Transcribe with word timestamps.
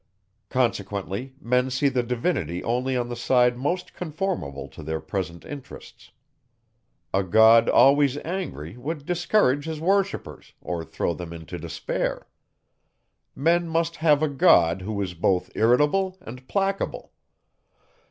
Consequently, 0.49 1.35
men 1.39 1.69
see 1.69 1.87
the 1.87 2.01
Divinity 2.01 2.63
only 2.63 2.97
on 2.97 3.07
the 3.07 3.15
side 3.15 3.55
most 3.55 3.93
conformable 3.93 4.67
to 4.69 4.81
their 4.81 4.99
present 4.99 5.45
interests. 5.45 6.09
A 7.13 7.21
God 7.21 7.69
always 7.69 8.17
angry 8.25 8.77
would 8.77 9.05
discourage 9.05 9.65
his 9.65 9.79
worshippers, 9.79 10.53
or 10.59 10.83
throw 10.83 11.13
them 11.13 11.31
into 11.31 11.59
despair. 11.59 12.27
Men 13.35 13.67
must 13.69 13.97
have 13.97 14.23
a 14.23 14.27
God, 14.27 14.81
who 14.81 14.99
is 15.03 15.13
both 15.13 15.51
irritable, 15.53 16.17
and 16.19 16.47
placable. 16.47 17.11